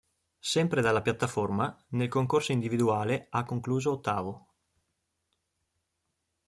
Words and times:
Sempre 0.39 0.81
dalla 0.81 1.03
piattaforma, 1.03 1.79
nel 1.89 2.07
concorso 2.07 2.51
individuale 2.51 3.27
ha 3.29 3.43
concluso 3.43 3.91
ottavo. 3.91 4.47